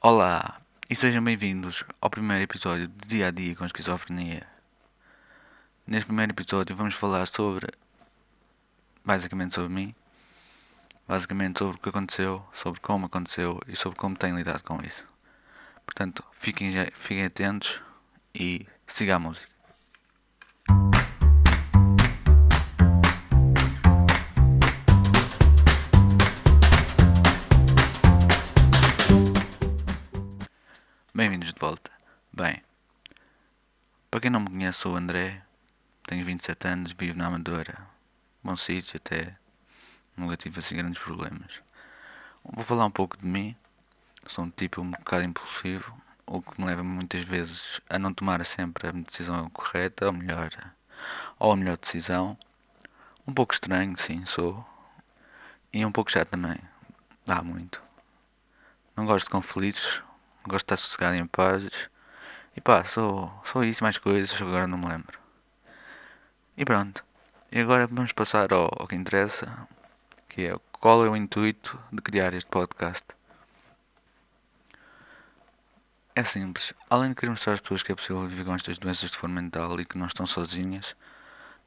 [0.00, 4.46] Olá e sejam bem-vindos ao primeiro episódio de Dia a Dia com Esquizofrenia.
[5.84, 7.66] Neste primeiro episódio vamos falar sobre,
[9.04, 9.92] basicamente sobre mim,
[11.08, 15.02] basicamente sobre o que aconteceu, sobre como aconteceu e sobre como tenho lidado com isso.
[15.84, 17.82] Portanto, fiquem, fiquem atentos
[18.32, 19.57] e siga a música.
[31.58, 31.90] De volta.
[32.32, 32.62] Bem,
[34.08, 35.42] para quem não me conhece, sou o André,
[36.06, 37.76] tenho 27 anos, vivo na Amadora.
[38.44, 39.36] Bom sítio, até
[40.16, 41.60] nunca tive assim grandes problemas.
[42.44, 43.56] Vou falar um pouco de mim.
[44.28, 48.44] Sou um tipo um bocado impulsivo, o que me leva muitas vezes a não tomar
[48.46, 50.50] sempre a decisão correta, ou melhor,
[51.40, 52.38] ou a melhor decisão.
[53.26, 54.64] Um pouco estranho, sim, sou.
[55.72, 56.60] E um pouco chato também.
[57.26, 57.82] Dá muito.
[58.96, 60.02] Não gosto de conflitos,
[60.48, 61.64] gosto de estar sossegado em paz.
[62.56, 65.18] E pá, só, só isso mais coisas, agora não me lembro.
[66.56, 67.04] E pronto.
[67.52, 69.68] E agora vamos passar ao, ao que interessa,
[70.28, 73.04] que é qual é o intuito de criar este podcast.
[76.14, 76.74] É simples.
[76.90, 79.40] Além de querer mostrar às pessoas que é possível viver com estas doenças de forma
[79.40, 80.96] mental e que não estão sozinhas,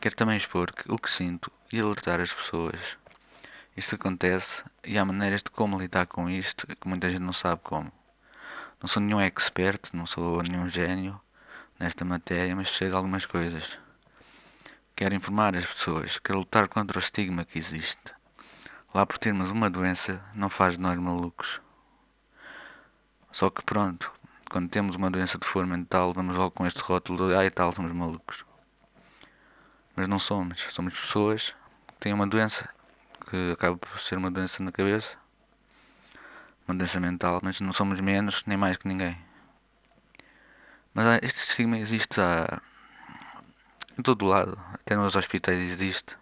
[0.00, 2.80] quero também expor o que sinto e alertar as pessoas.
[3.76, 7.60] Isto acontece e há maneiras de como lidar com isto que muita gente não sabe
[7.62, 7.92] como.
[8.80, 11.20] Não sou nenhum expert, não sou nenhum gênio
[11.80, 13.76] nesta matéria, mas sei de algumas coisas.
[14.94, 18.14] Quero informar as pessoas, quero lutar contra o estigma que existe.
[18.94, 21.60] Lá por termos uma doença não faz de nós malucos.
[23.32, 24.12] Só que pronto,
[24.48, 27.74] quando temos uma doença de forma mental, vamos logo com este rótulo de ai tal,
[27.74, 28.44] somos malucos.
[29.96, 31.52] Mas não somos, somos pessoas
[31.88, 32.68] que têm uma doença
[33.28, 35.18] que acaba por ser uma doença na cabeça
[36.68, 39.16] uma doença mental, mas não somos menos nem mais que ninguém.
[40.92, 42.20] Mas este estigma existe
[43.98, 46.16] em todo lado, até nos hospitais existe.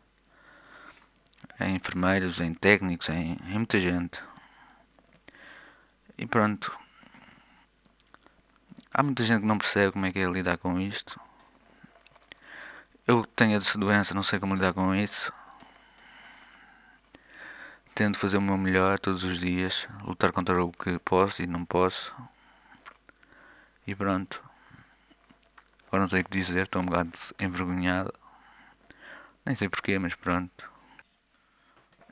[1.61, 4.23] Em enfermeiros, em técnicos, em, em muita gente.
[6.17, 6.75] E pronto.
[8.93, 11.21] Há muita gente que não percebe como é que é lidar com isto.
[13.07, 15.33] Eu tenho essa doença, não sei como lidar com isso.
[17.97, 21.65] Tento fazer o meu melhor todos os dias, lutar contra o que posso e não
[21.65, 22.15] posso.
[23.87, 24.45] E pronto.
[25.87, 28.13] Agora não sei o que dizer, estou um bocado envergonhado.
[29.47, 30.71] Nem sei porquê, mas pronto.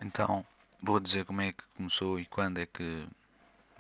[0.01, 0.47] Então,
[0.83, 3.07] vou dizer como é que começou e quando é que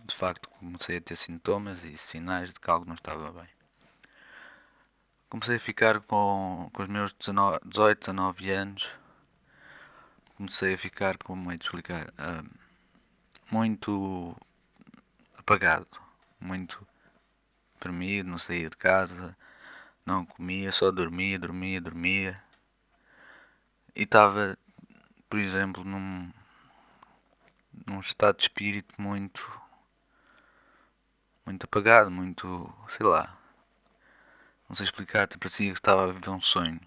[0.04, 3.48] de facto comecei a ter sintomas e sinais de que algo não estava bem.
[5.30, 9.03] Comecei a ficar com, com os meus 19, 18, 19 anos
[10.36, 12.48] comecei a ficar, como é de explicar, uh,
[13.50, 14.36] muito
[15.38, 15.88] apagado,
[16.40, 16.86] muito
[17.80, 19.36] dormido, não saía de casa,
[20.04, 22.42] não comia, só dormia, dormia, dormia.
[23.94, 24.58] E estava,
[25.28, 26.32] por exemplo, num,
[27.86, 29.60] num estado de espírito muito,
[31.46, 33.38] muito apagado, muito, sei lá,
[34.68, 36.80] não sei explicar, parecia que estava a viver um sonho.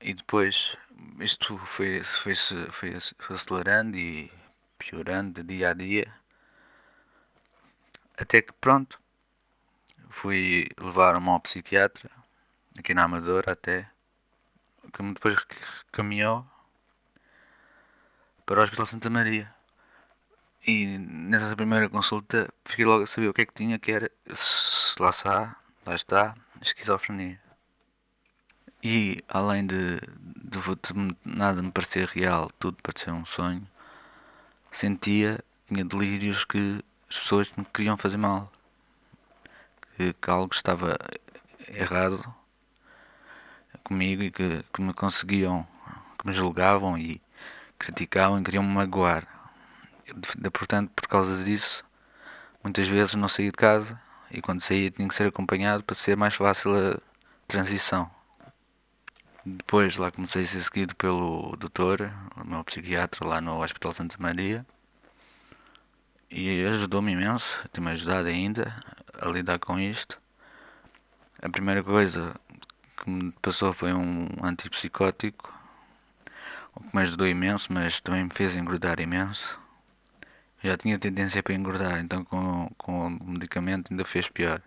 [0.00, 0.76] E depois
[1.20, 4.32] isto foi, foi, foi, foi acelerando e
[4.78, 6.12] piorando de dia a dia.
[8.16, 8.98] Até que pronto,
[10.08, 12.10] fui levar-me ao psiquiatra,
[12.78, 13.88] aqui na Amadora até,
[14.92, 15.36] que me depois
[15.92, 16.46] caminhou
[18.46, 19.52] para o Hospital Santa Maria.
[20.66, 24.10] E nessa primeira consulta fiquei logo a saber o que é que tinha, que era,
[24.98, 25.56] lá está,
[25.86, 27.49] lá está, esquizofrenia.
[28.82, 30.00] E além de,
[30.42, 33.66] de, de nada me parecer real, tudo parecer um sonho,
[34.72, 38.50] sentia, tinha delírios que as pessoas me queriam fazer mal,
[39.96, 40.96] que, que algo estava
[41.68, 42.24] errado
[43.84, 45.66] comigo e que, que me conseguiam,
[46.18, 47.20] que me julgavam e
[47.78, 49.26] criticavam e queriam me magoar.
[50.52, 51.84] Portanto, por causa disso,
[52.62, 54.00] muitas vezes não saía de casa
[54.30, 56.98] e quando saía tinha que ser acompanhado para ser mais fácil a
[57.46, 58.10] transição.
[59.44, 64.16] Depois lá comecei a ser seguido pelo doutor, o meu psiquiatra lá no Hospital Santa
[64.18, 64.66] Maria.
[66.30, 68.74] E ajudou-me imenso, tem-me ajudado ainda
[69.14, 70.20] a lidar com isto.
[71.40, 72.38] A primeira coisa
[72.98, 75.50] que me passou foi um antipsicótico,
[76.74, 79.58] o que me ajudou imenso, mas também me fez engordar imenso.
[80.62, 84.60] Eu já tinha tendência para engordar, então com, com o medicamento ainda fez pior.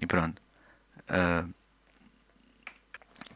[0.00, 0.40] E pronto.
[1.10, 1.54] Uh,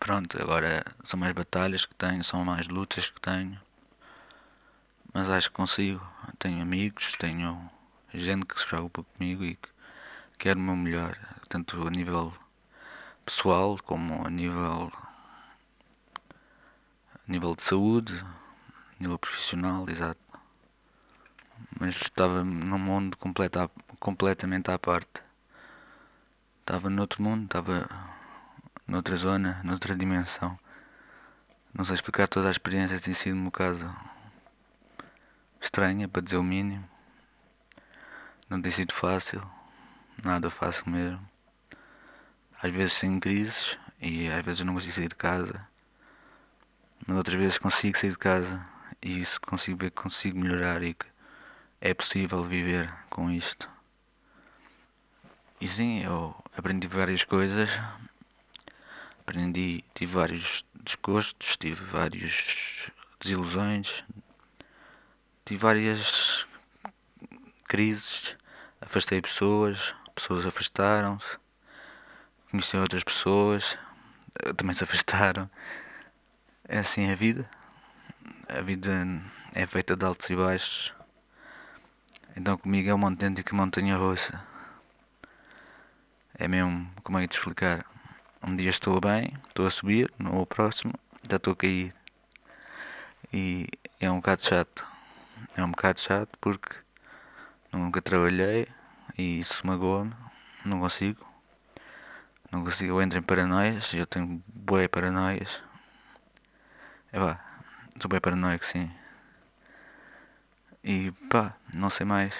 [0.00, 3.60] Pronto, agora são mais batalhas que tenho, são mais lutas que tenho.
[5.12, 6.04] mas acho que consigo.
[6.38, 7.70] Tenho amigos, tenho
[8.14, 9.68] gente que se preocupa comigo e que
[10.38, 11.18] quer o meu melhor,
[11.48, 12.32] tanto a nível
[13.26, 14.90] pessoal como a nível
[17.14, 20.20] a nível de saúde, a nível profissional, exato.
[21.78, 23.70] Mas estava num mundo completo,
[24.00, 25.22] completamente à parte.
[26.60, 27.88] Estava noutro mundo, estava
[28.90, 30.58] noutra zona, noutra dimensão.
[31.72, 33.88] Não sei explicar toda a experiência, tem sido um bocado
[35.60, 36.84] estranha, para dizer o mínimo.
[38.48, 39.40] Não tem sido fácil,
[40.24, 41.24] nada fácil mesmo.
[42.60, 45.64] Às vezes tenho crises e às vezes não consigo sair de casa.
[47.06, 48.66] Mas outras vezes consigo sair de casa
[49.00, 51.06] e isso consigo ver que consigo melhorar e que
[51.80, 53.70] é possível viver com isto.
[55.60, 57.70] E sim, eu aprendi várias coisas.
[59.30, 62.90] Aprendi, tive vários desgostos, tive várias
[63.20, 64.02] desilusões,
[65.44, 66.44] tive várias
[67.68, 68.36] crises,
[68.80, 71.38] afastei pessoas, pessoas afastaram-se,
[72.50, 73.78] conheci outras pessoas,
[74.56, 75.48] também se afastaram.
[76.64, 77.48] É assim a vida.
[78.48, 78.90] A vida
[79.54, 80.92] é feita de altos e baixos.
[82.34, 84.44] Então comigo é uma autêntica montanha russa.
[86.34, 87.89] É mesmo, como é que te explicar?
[88.42, 90.94] Um dia estou bem, estou a subir, no próximo
[91.28, 91.94] já estou a cair.
[93.32, 93.68] E
[94.00, 94.86] é um bocado chato.
[95.54, 96.74] É um bocado chato porque
[97.70, 98.66] nunca trabalhei
[99.16, 100.14] e isso magoa-me.
[100.64, 101.24] Não consigo.
[102.50, 105.60] Não consigo, eu entro em paranoias, eu tenho boé paranoias.
[107.12, 107.44] É pá,
[108.00, 108.90] sou bem paranoico sim.
[110.82, 112.34] E pá, não sei mais.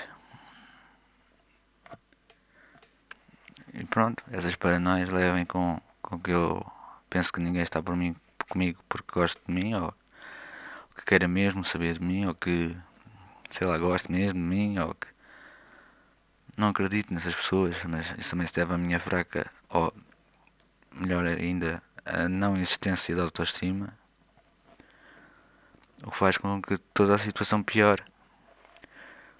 [3.74, 6.66] E pronto, essas paranoias levem com, com que eu
[7.08, 8.16] penso que ninguém está por mim,
[8.48, 9.94] comigo porque gosta de mim, ou
[10.96, 12.76] que queira mesmo saber de mim, ou que,
[13.48, 15.06] sei lá, goste mesmo de mim, ou que
[16.56, 19.94] não acredito nessas pessoas, mas isso também se deve à minha fraca, ou
[20.92, 23.96] melhor ainda, a não existência de autoestima,
[26.02, 28.02] o que faz com que toda a situação piore.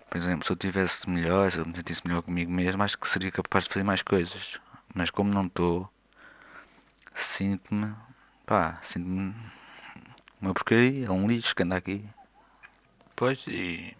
[0.09, 3.09] Por exemplo, se eu tivesse melhor, se eu me sentisse melhor comigo mesmo, acho que
[3.09, 4.59] seria capaz de fazer mais coisas.
[4.95, 5.91] Mas como não estou,
[7.25, 7.95] sinto-me,
[8.47, 9.35] pá, sinto-me
[10.41, 12.05] uma porcaria, um lixo que anda aqui.
[13.15, 13.97] Pois, e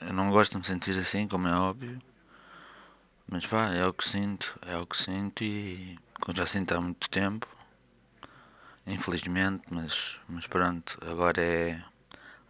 [0.00, 2.00] eu não gosto de me sentir assim, como é óbvio.
[3.26, 6.80] Mas pá, é o que sinto, é o que sinto e como já sinto há
[6.80, 7.46] muito tempo.
[8.86, 11.82] Infelizmente, mas, mas pronto, agora é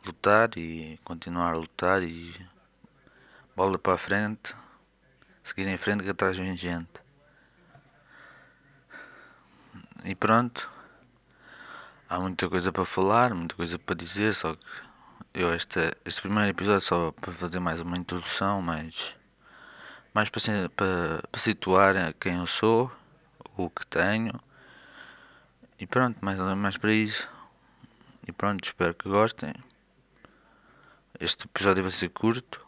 [0.05, 2.35] lutar e continuar a lutar e
[3.55, 4.57] bola para a frente,
[5.45, 7.10] seguir em frente que atrás vem gente.
[10.11, 10.69] E pronto,
[12.09, 14.67] há muita coisa para falar, muita coisa para dizer, só que
[15.33, 19.15] eu este, este primeiro episódio só para fazer mais uma introdução, mais,
[20.13, 22.91] mais para, para, para situar quem eu sou,
[23.57, 24.33] o que tenho.
[25.79, 27.29] E pronto, mais, mais para isso.
[28.27, 29.55] E pronto, espero que gostem.
[31.21, 32.61] Este episódio vai ser curto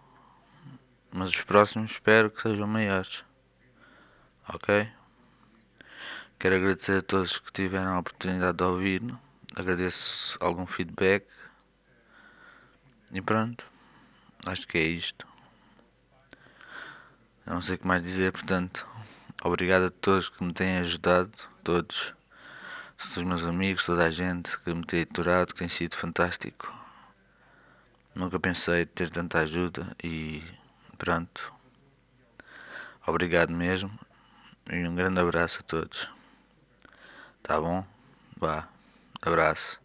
[1.11, 3.25] mas os próximos espero que sejam maiores.
[4.49, 4.89] Ok?
[6.43, 9.01] Quero agradecer a todos que tiveram a oportunidade de ouvir.
[9.55, 11.25] Agradeço algum feedback.
[13.13, 13.65] E pronto.
[14.45, 15.25] Acho que é isto.
[17.47, 18.85] Não sei o que mais dizer, portanto,
[19.45, 21.31] obrigado a todos que me têm ajudado,
[21.63, 22.13] todos,
[22.99, 26.75] todos os meus amigos, toda a gente que me tem aturado, que tem sido fantástico.
[28.17, 30.43] Nunca pensei ter tanta ajuda e
[30.99, 31.53] Pronto.
[33.07, 33.97] Obrigado mesmo.
[34.69, 36.22] E um grande abraço a todos.
[37.43, 37.85] Tá bom?
[38.39, 38.69] Vá.
[39.21, 39.82] Abraço.